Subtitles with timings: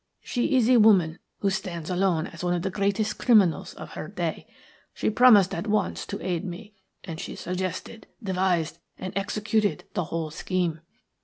[0.23, 4.07] She is a woman who stands alone as one of the greatest criminals of her
[4.07, 4.47] day.
[4.95, 10.31] She promised at once to aid me, and she suggested, devised, and executed the whole
[10.31, 10.79] scheme.